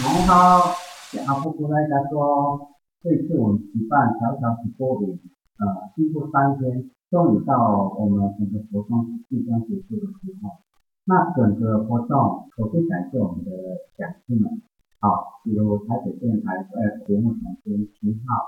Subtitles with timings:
[0.00, 2.68] 阿布布赖他说，
[3.02, 5.20] 这次我们举办小小直播营，
[5.58, 10.56] 呃，经过三天，终于到我们整个活动即将结束的时候。
[11.04, 13.50] 那整个活动，首先感谢我们的
[13.98, 14.62] 讲师们，
[15.00, 18.46] 好，比如台北电台呃节目总监秦浩，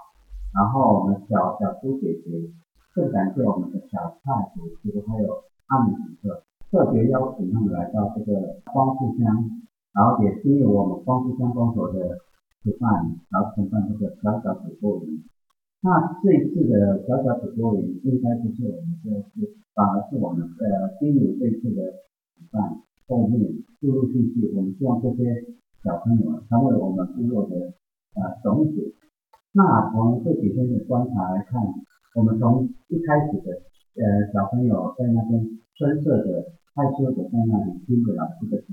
[0.54, 2.48] 然后我们小小猪姐姐，
[2.94, 5.92] 更感谢我们的小蔡主持，还有阿米
[6.22, 6.28] 主，
[6.70, 9.60] 特别邀请他们来到这个光复乡，
[9.94, 12.18] 然后也经由我们光复乡公所的
[12.62, 15.24] 主办，然后承办这个小小主播营。
[15.80, 22.02] 那这一次的小小主播营，应该不是我们这次，反而是我们呃经由这次的。
[22.50, 23.38] 办后面
[23.80, 25.44] 陆陆续续，我们希望这些
[25.84, 27.54] 小朋友成为我们部落的
[28.14, 28.96] 呃种子。
[29.52, 31.62] 那从这几天的观察来看，
[32.16, 33.62] 我们从一开始的
[33.94, 38.64] 呃小朋友在那边深色的害羞的在那里听着老师的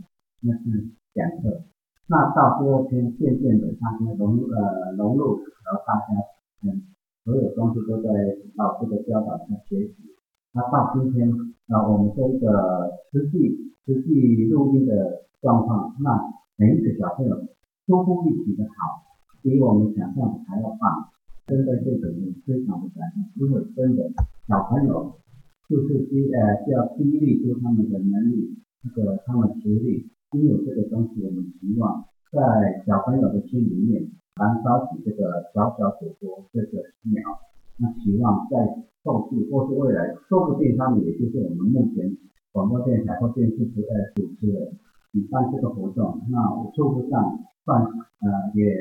[0.42, 1.64] 那是讲课，
[2.08, 6.08] 那到第二天渐渐的他们融呃融入，然后大家
[6.64, 6.84] 嗯
[7.24, 8.10] 所有东西都在
[8.56, 9.94] 老师的教导下学习。
[10.52, 11.30] 那到今天，
[11.68, 16.20] 那我们这一个实际实际录音的状况，那
[16.58, 17.36] 每一个小朋友
[17.86, 19.04] 出乎意料的好，
[19.42, 21.10] 比我们想象的还要棒，
[21.46, 22.12] 真的这种
[22.46, 24.12] 非常的感动，因为真的
[24.48, 25.20] 小朋友
[25.70, 37.24] 就是激呃需要激励出他们的能力，这个他们实力，拥有这个东西，我们希望在小朋友的心里面燃烧起这个小小火锅这个苗，
[37.78, 38.86] 那希望在。
[39.02, 42.18] 后续或是未来，说不定他们也就是我们目前
[42.52, 44.78] 广播电台或电视台呃主持人
[45.14, 48.76] 举办这个活动，那我说不上算呃也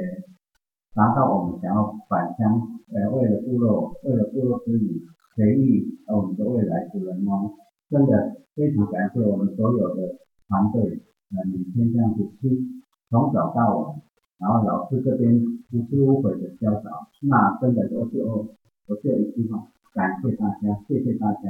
[0.92, 2.60] 达到我们想要返乡
[2.92, 7.54] 呃为了部落为了部落子女培育我们的未来主人翁，
[7.88, 11.00] 真的非常感谢我们所有的团队
[11.30, 14.00] 呃每天这样子听从早到晚，
[14.38, 18.48] 然后老师这边无私无悔的教导，那真的是哦
[18.86, 19.68] 我就一句话。
[19.94, 21.40] 感谢大家，谢谢大家，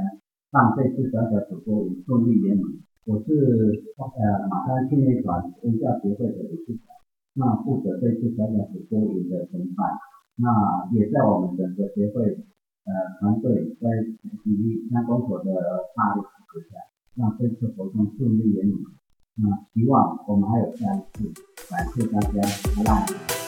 [0.51, 2.65] 让这次小小主播营顺利圆满。
[3.05, 6.95] 我是呃马山青年团宗教协会的理事长，
[7.35, 9.87] 那负责这次小小主播营的承办，
[10.35, 12.23] 那也在我们整个协会
[12.85, 13.87] 呃团队在
[14.23, 15.51] 以及三公所的
[15.95, 16.75] 大力支持下，
[17.15, 18.91] 让这次活动顺利圆满。
[19.41, 21.33] 那希望我们还有下一次，
[21.69, 22.41] 感谢大家，
[22.75, 23.38] 拜拜。